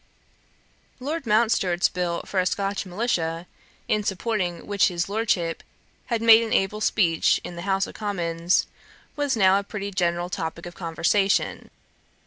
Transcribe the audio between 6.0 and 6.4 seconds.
had